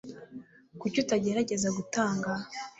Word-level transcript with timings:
Kuki 0.79 0.97
utagerageza 1.03 1.67
gutanga? 1.77 2.31